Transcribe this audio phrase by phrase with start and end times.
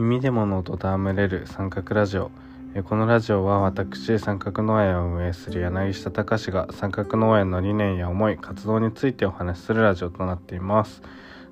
[0.00, 2.30] 耳で物と戯れる三角ラジオ。
[2.84, 11.02] このラジオは私三角農園を運営する柳下隆が三角農園の理念や思い活動についてお話しするラジオとなっています。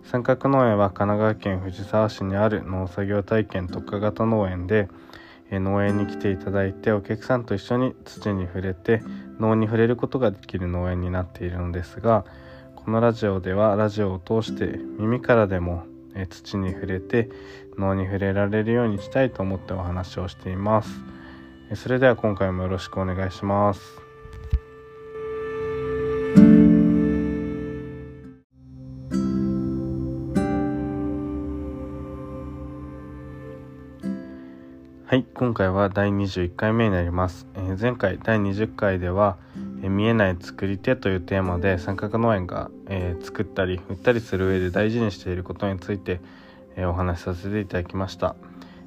[0.02, 4.88] 三角農園は神奈川県藤沢市にある農作業体験特化型農園で
[5.50, 9.02] 農園に来ていただいてお客さんと一緒に土に触れて
[9.38, 12.24] 農に触れることができる農園になっているのですが
[12.76, 17.30] このラジオではラジオを通して耳からでもえ土に触れて
[17.76, 20.90] 脳に触れられるようにしたいと思ってお話をしています。
[21.74, 24.08] それでは今回もよろしくお願いします。
[35.10, 39.38] はい今回は第21回目になります、えー、前回第20回では
[39.82, 46.20] 見えない作り手というテーマで三角農園が、えー、作ったり売ったりする上で大事にしていることについて、
[46.76, 48.34] えー、お話しさせていただきました、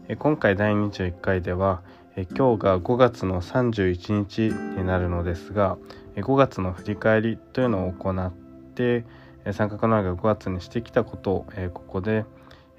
[0.10, 1.82] え今回第21回では、
[2.18, 5.78] え今日が5月の31日になるのですが、
[6.16, 8.32] え5月の振り返りというのを行っ
[8.76, 9.06] て、
[9.46, 12.26] え三角農園が5月にしてきたことを、えここで、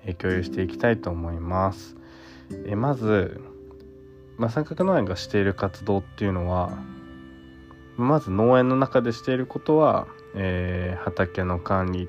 [0.04, 1.96] え共有していきたいと思います、
[2.66, 3.40] えまず、
[4.36, 6.72] まあ、三角農園がしている活動っていうのは
[7.96, 12.06] まず農園の中でしていることは、えー、畑の管理っ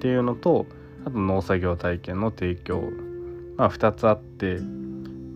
[0.00, 0.66] ていうのと
[1.06, 2.90] あと農作業体験の提供、
[3.56, 4.58] まあ、2つあって、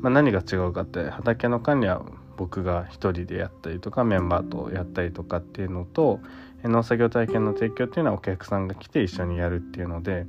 [0.00, 2.02] まあ、何が違うかって畑の管理は
[2.36, 6.20] 僕が1人でやったりとかメンバーとやったりとかっていうのと
[6.62, 10.26] 農作業体験の提供っていうのはお客さんが来て一緒にやるっていうので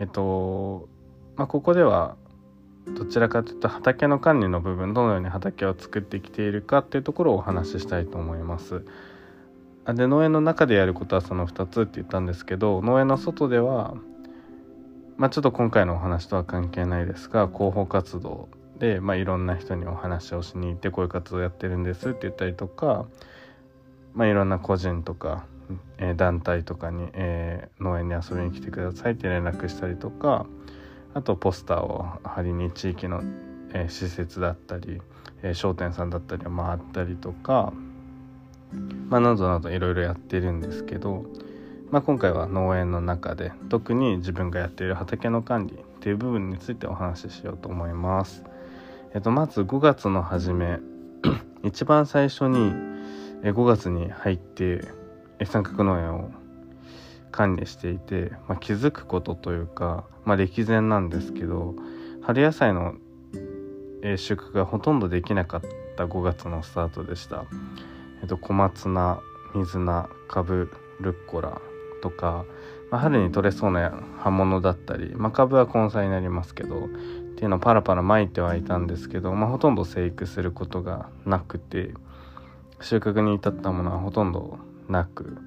[0.00, 0.88] えっと
[1.36, 2.16] まあここでは
[2.86, 8.84] どちらかというと畑の管理の部分どのように畑を作ってきているかっていうところをお話ししたいと思います。
[9.86, 13.94] で農園の中でやることはその2つって言ったんですけど農園の外では
[15.16, 18.48] まあちょっと今回のお話とは関係ないですが広報活動
[18.78, 23.06] で、まあ、いろんな人にお話をしに行ってこういう活動やってるんですって言ったりとか、
[24.14, 25.46] まあ、いろんな個人とか、
[25.98, 30.46] えー、団体とかに、えー、農園に遊びに来てくださいって連絡したりとか
[31.14, 33.22] あとポスターを貼りに地域の、
[33.72, 35.00] えー、施設だったり、
[35.42, 37.72] えー、商店さんだったりを回ったりとか、
[39.08, 41.26] まあ、などなどいろいろやってるんですけど、
[41.90, 48.44] まあ、今回は農園の中で特に自分がやっている畑の管理っていう部分についてお話ししようと思います。
[49.14, 50.78] えっと、まず5月の初め
[51.62, 52.72] 一番最初に
[53.42, 54.82] 5月に入って
[55.44, 56.30] 三角農園を
[57.32, 61.74] 管理していて、まあ、気づくことというか、まあ、歴然なんですけど
[62.22, 62.94] 春野菜の、
[64.16, 65.60] 収穫がほとんどできなかっ
[65.96, 67.44] た5月のスタートでした。
[68.20, 69.20] えっと、小松菜
[69.54, 71.60] 水菜かぶルッコラ
[72.02, 72.44] とか、
[72.90, 76.88] まあ、春に取れそうな葉物だったり、まあ、株は根菜になりますけどっ
[77.36, 81.94] ていうのをパラパラまいてはいたんですけど、まあ、ほとんど生育することがなくて
[82.80, 85.38] 収穫に至ったものはほとんどなく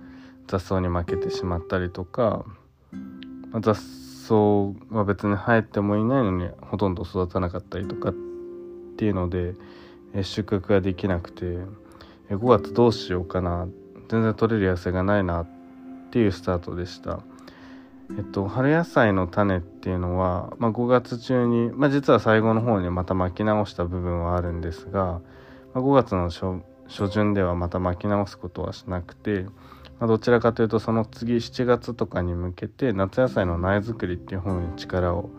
[0.47, 2.45] 雑草に負けてしまったりとか
[3.61, 4.33] 雑草
[4.95, 8.13] は別に生えてもいないのにほとんど育たなかったりとかっ
[8.97, 9.53] ていうので
[10.23, 11.45] 収穫ができなくて
[12.29, 13.67] 5月どうしようかな
[14.09, 15.47] 全然取れる野菜がないなっ
[16.11, 17.19] ていうスタートでした。
[18.11, 25.21] えっと、春野菜の種っていうのは、まあ、5月中に、まあ、実は最後の方にまた巻き直した部分はあるんですが、ま
[25.73, 26.29] あ、5月の
[26.87, 29.47] 初旬ではまた巻き直すことはしなくて、
[29.99, 35.29] まあ、どちらかというとその次7月とかに向けて夏野菜の苗作りっていう方に力を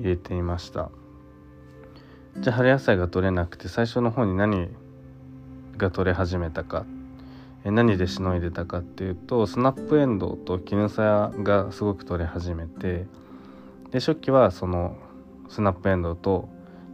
[0.00, 0.90] 入れていました。
[2.38, 4.68] じゃあ春野菜が取れなくて最初の方に何
[5.76, 6.84] が取れ始めたか。
[7.64, 13.06] え何でしのいでたかっていうとスナップエンドウと絹さやがすごく取れ始めて
[13.90, 14.98] で初期はその
[15.48, 16.48] スナップエンドウと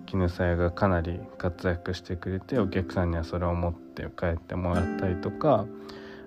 [0.06, 5.66] 絹さやがかなり活躍してくれてお客さんにはそれを持って帰ってもらったりとか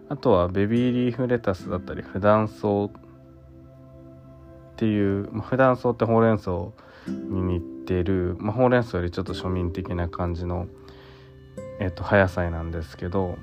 [0.10, 2.92] あとはベビーリーフレタスだったり普段草っ
[4.76, 6.52] ていう、まあ、普段草ってほうれん草
[7.08, 10.68] に似てる、まあ、ほうれん草よりちょっと庶民的な感じの、
[11.80, 13.38] えっと、葉野菜なんですけど、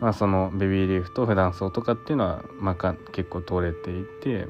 [0.00, 4.46] まあ、そのベビーリーフと普段草とかっていうのは、まあ、結構取れていて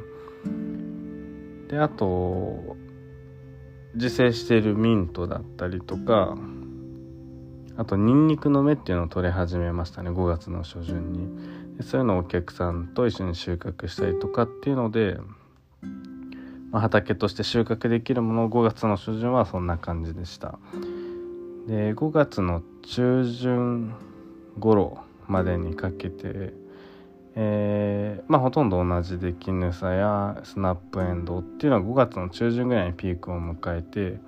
[1.68, 2.76] であと
[3.94, 6.36] 自生しているミントだったりとか
[7.76, 10.10] あとニンニクの芽っていうのを取れ始めましたね。
[10.10, 11.76] 5月の初旬に。
[11.76, 15.18] でそういうのをお客さんと一緒に収穫したりとかっていうので、
[16.70, 20.58] まあ、畑として収穫できるものを5月の初旬はそんな感じでした。
[21.66, 23.94] で5月の中旬
[24.58, 24.98] 頃
[25.28, 26.52] までにかけて
[27.34, 34.18] えー、まあほとんど同じでキヌサやスナップエンドっていうのは5月の中旬ぐらいにピークを迎えて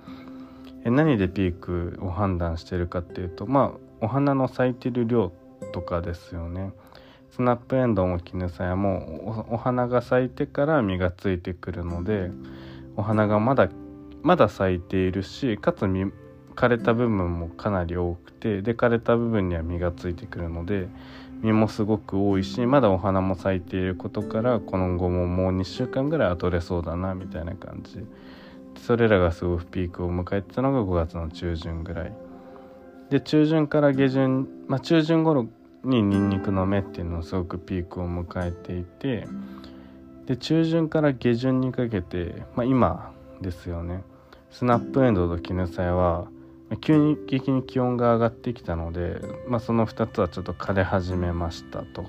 [0.91, 5.31] 何でピークを判断してるかっていうとまあお花の咲いてる量
[5.73, 6.71] とかですよね。
[7.31, 12.31] スナップエンドウもキヌサヤもお花が咲いてから実がついてくるので
[12.95, 13.67] お花がまだ
[14.21, 20.87] まだ咲いているしかつ枯れた部分もかなり多くてで枯れた部分には実がついてくるので
[21.43, 28.05] 実もすごく多いしまだお花も咲いていることからこの後ももう2週間ぐらいは取れそうだなみたいな感じ
[28.77, 32.13] それらがすごくピークを迎えてたのが5月の中旬ぐらい
[33.09, 35.47] で中旬から下旬まあ中旬頃
[35.83, 39.27] にニンニクの芽っていうのはすごくピークを迎えていて
[40.25, 44.03] で中旬から下旬にかけて、まあ、今ですよね
[44.51, 46.27] スナップエンドウとキヌサヤは
[46.81, 52.05] 急に激に気温が上がってきたので、まあ、その2つはちょっと枯れ始めましたと。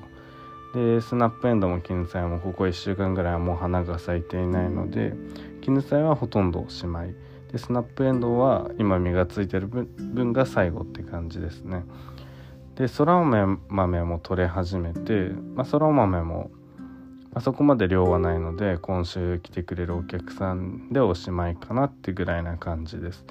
[0.76, 5.14] でスナップエンドもキヌサヤもここ1週間ぐらいはもう花が咲いていないので
[5.62, 7.14] キヌサヤはほとんどおしまい
[7.50, 11.84] でスナップエンドウは今実がついてる分が最後って感じですね。
[12.74, 16.50] でそら豆も取れ始めて、まあ、豆も
[17.32, 23.24] あそこまで量はないので今週来てくれるお客さんでおしまいかなってぐらいな感じです。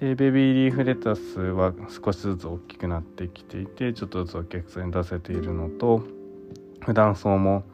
[0.00, 1.72] でベビーリーフレタスは
[2.04, 6.15] 少しずつ大きくなってきていてちょっとずつお客さんに出せているのと
[6.86, 7.64] 普段草も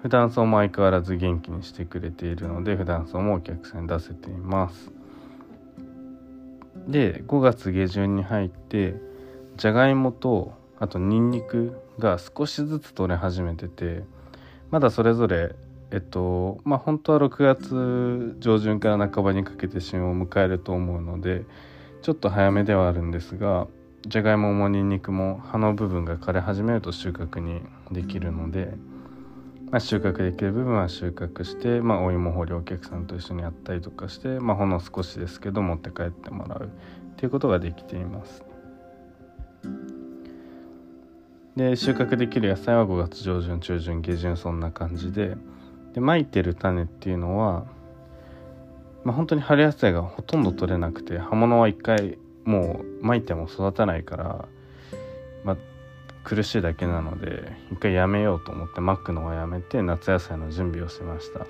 [0.00, 4.90] 普段草も相変わらず元気にしてくれているので普段草もお客さんに出せています。
[6.88, 8.94] で5月下旬に入って
[9.58, 14.02] じゃがいもとあとニンニクが少しずつ取れ始めてて
[14.70, 15.54] まだそれぞれ
[15.90, 21.44] えっとまあ本当は6月上旬から半ばにかけて旬を迎えると思うので
[22.00, 23.68] ちょっと早めではあるんですが
[24.04, 27.62] じゃがいももにんにくも葉の部分が枯れ始めると収穫に
[27.92, 28.74] できるので、
[29.70, 38.44] まあ、収穫できる部分は収穫して、まあ、お芋掘りお客さんと一緒にやったりとかして、まあ、ほんの少しですけど持って帰ってもらうっていうことができています。
[41.54, 45.36] で収穫できる野菜は5月上旬中旬下旬そんな感じで
[45.92, 47.66] でまいてる種っていうのは、
[49.04, 54.48] まあ、本当に春野菜がほとんど取れなくて葉物は一回もうまいても育たないから、
[55.44, 55.56] まあ、
[56.24, 61.46] 苦しいだけなので一回やめようと思ってまくのはやめて夏野菜の準備をしました。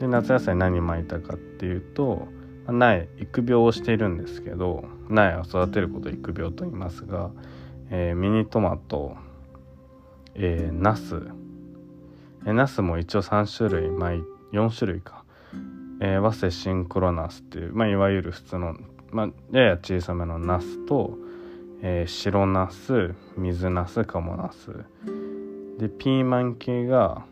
[0.00, 2.28] で夏野菜何まいたかっていうと
[2.66, 7.30] 苗育苗をしているんですけど苗を育てることを育苗と言いますが、
[7.90, 9.16] えー、ミニトマト、
[10.34, 11.22] えー、ナス。
[12.46, 14.10] えナスも一応3種類、まあ、
[14.52, 15.24] 4種類か、
[16.00, 18.76] えー、ワセシンクロナスっていう、まあ、いわゆる普通の、
[19.10, 21.16] まあ、やや小さめのナスと、
[21.82, 24.84] えー、白ナス水ナスカモナス。
[25.78, 27.24] でピーマン系が、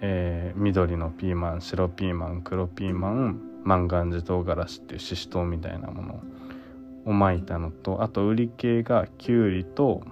[0.00, 6.20] えー、緑のピーマン白ピーマン黒ピーマン万願寺唐辛子っていうししとうみたいなもの
[7.06, 10.02] を巻いたのとあと売り系がきゅうりと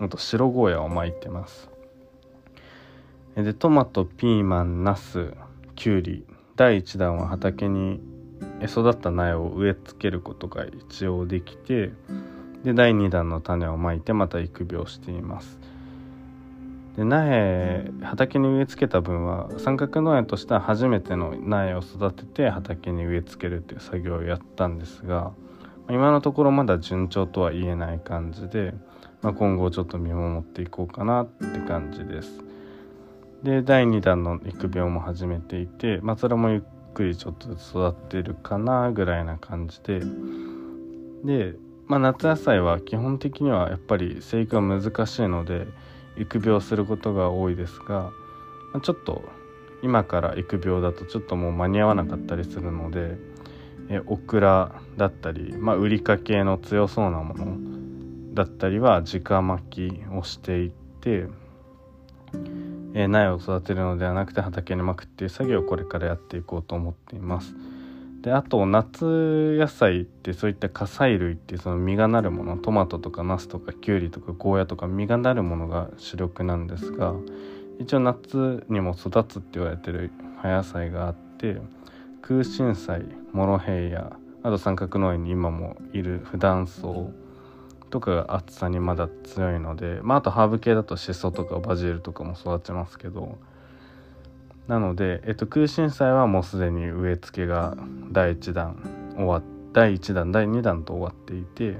[0.00, 1.70] あと白ゴーヤを巻いてます。
[3.34, 5.32] でトマトピーマンナス
[5.76, 6.26] きゅうり
[6.56, 8.00] 第1弾は畑に
[8.62, 11.92] 育った苗を植え付けることが一応できて
[12.64, 15.58] で第2弾の種をまいてまた育苗しています。
[16.96, 25.30] で苗畑に植え付けた分は三角農園としては初めての苗を育てて畑に植え付けるっていう作業をやったんですが
[25.88, 28.74] 今のところまだ順調とは言えない感じで、
[29.22, 32.42] まあ、今後ちょっと見守っていこうかなって感じです。
[33.42, 36.62] で第2弾の育苗も始めていて、まあ、それもゆっ
[36.94, 40.00] くりちょっと育ってるかなぐらいな感じで。
[41.24, 41.54] で、
[41.86, 45.66] まあ、夏野菜は基本的にはやっぱり生育が難しいので
[46.16, 48.12] 育苗することが多いですが、
[48.74, 49.24] ま、ちょっと
[49.82, 53.16] 今から育苗だとちょっともう間に合わなかったりするので
[53.88, 61.26] えオクラだったり、まあ、ウリ科系の強そうなものだったりは直巻きをしていって
[62.94, 67.54] えー、苗を育てるのではなくて畑にまくっていう作業をこれからやっていこうと思っています。
[68.22, 77.14] であと夏野菜ってそういった火砕類ってその実がなるものトマトとかナスとかキュウリとかゴーヤとか実がなるものが主力なんですが
[77.78, 80.10] 一応夏にも育つって言われてる
[80.42, 81.58] 葉野菜があって
[82.20, 86.88] 空心菜モロヘイヤあと三角農園に今もいる普段草
[87.90, 93.38] とかが暑さにまだ強いので、まあ、あとハーブ系だとシソとかバジルとかも育ちますけど
[94.66, 97.76] なので、えっと、空心菜はもうすでに植え付けが
[98.12, 99.42] 第1弾終わ
[99.72, 101.76] 第1弾第2弾と終わっていて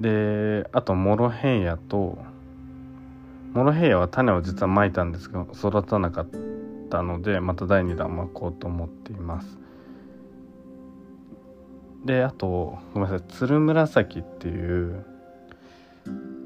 [0.00, 2.18] であとモロヘイヤと
[3.52, 6.28] モロヘイヤは種を実はまいたんですが育たなかっ
[6.90, 9.67] たのでまた第2弾巻こうと思っています。
[12.04, 15.04] であとごめんなさいつるむらさきっていう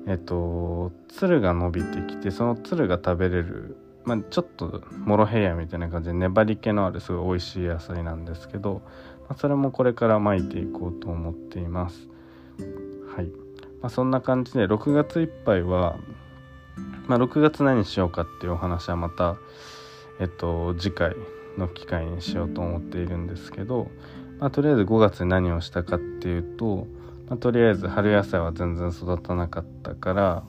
[0.06, 8.82] えっとつが伸びてきてそのつるが食べれる、まあ、ちょっとモロヘイヤみたいな感じで粘り気のあるすごい美味しい野菜なんですけど、
[9.28, 12.08] まあ、それもこれから巻いていこうと思っています。
[13.14, 13.26] はい、
[13.80, 15.96] まあ、そんな感じで6月いっぱいは、
[17.06, 19.36] まあ、6月何しようかっていうお話はまた
[20.18, 21.14] えっと次回
[21.58, 23.88] の機会にしようと思っているんですけど、
[24.42, 26.86] まあ、とりあえず5月に何をしたかっていうと
[27.32, 30.44] まあ、とりあえず春野菜は全然育たなかったから、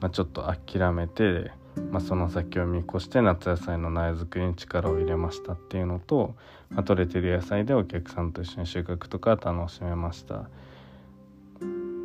[0.00, 1.50] まあ、ちょっと諦めて、
[1.90, 6.36] まあ、その先を見越して夏野菜の苗作りに力を入れましたっていうのと、
[6.70, 10.48] まあ、取れてる野菜でお客さんと一緒に収穫とか楽しめましたっ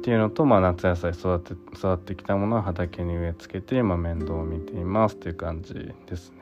[0.02, 5.76] ていうのと、まあ、夏野菜育て育ってきたものは畑に植え付けて今面倒を見ていますっていう感じ
[6.08, 6.38] ですね。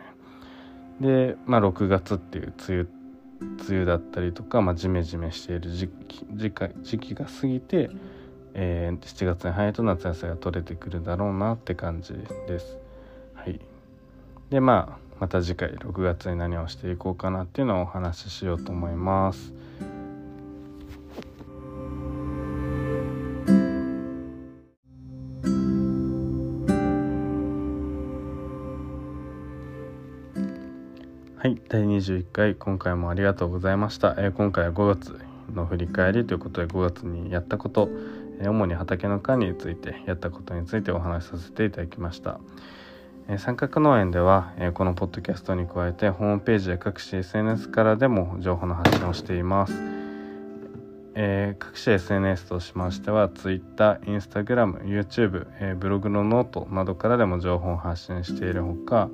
[1.02, 3.01] で、まあ、6月っていう梅雨
[3.42, 7.90] 梅雨だったりとか、まあ、ジメジメしている時期時時期が過ぎて、
[8.54, 12.14] えー、7月に入ると夏野菜が取れてくるだろうなって感じ
[12.48, 12.78] です。
[13.34, 13.60] はい、
[14.50, 19.54] でまあまた次回6月に何をしていこうかなっていうのをお話ししようと思います。
[31.42, 35.20] はい第21回今回もありがとうございました、えー、今回は5月
[35.52, 37.90] の振り返りということで5月にやったこと、
[38.40, 42.40] えー、主に畑の管理についてやったことについてお話しさせていただきました、
[43.28, 49.74] えー、さんかく農園では、えこのポッドキャストに加えてホームページや各種 SNS からでも情報の発信をしています。
[51.16, 59.10] えー、各種 SNS としましては Twitter、Instagram、YouTube、えー、ブログのノートなどからでも情報を発信しているほか、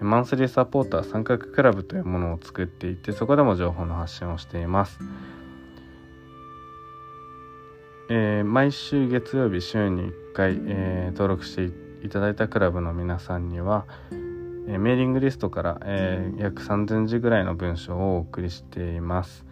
[0.00, 4.98] マンスリーサポーター三角クラブというものを作っていてそこでも情報の発信をしています、
[8.10, 11.70] えー、毎週月曜日週に1回、えー、登録して
[12.04, 19.46] いただいたクラブの皆さんには、えー、メーリングリストから、え約3000字ぐらいの文章をお送りしています、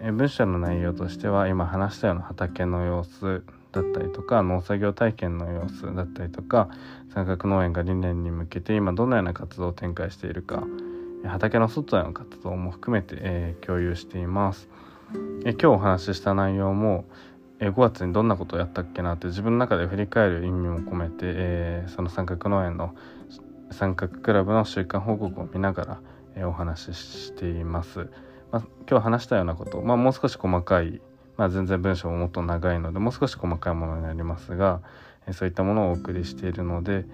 [0.00, 3.44] え文章の内容としては今話したような畑の様子
[3.76, 6.68] だったりとか農作業体験の様子だったりとか
[7.14, 10.64] 三角農園が理念に向けて今どのような活動を展開しているか
[11.24, 14.68] 畑の外での活動も含めて、えー、共有しています、
[15.44, 17.04] え今日お話しした内容も、
[17.58, 22.94] え5月にどんなことをやったっけなって自分の中で振り返る意味も込めて、えー、その三角農園の
[23.70, 26.00] 三角クラブの週間報告を見ながら、
[26.36, 28.10] えお話ししています、
[28.52, 31.00] まあ、今日話したようなこと、まあ、もう少し細かい
[31.36, 34.80] まあ、全然文章ももっと長いのでもう少し細かいものになりますが、
[35.26, 37.04] えそういったものをお送りしているので、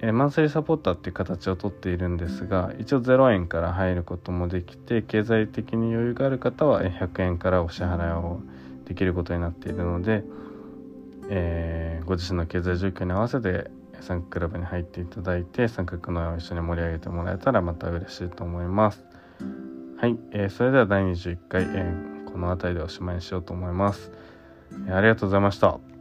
[0.00, 8.40] えマンスリーサポーターっていう形をとっているんですが一応0円から入ることもできて経済的に余裕がある方は100円からお支払いを
[8.84, 10.22] できることになっているので、
[11.30, 19.04] えー、ご自身の経済状況に合わせて三角クラブに入っていただいて三角の絵を一緒に盛り上げてもらえたらまた嬉しいと思います。
[20.00, 24.12] はい、えー、それでは第21回、えーこの辺りでおしまいにしようと思います。
[24.88, 25.97] ありがとうございました。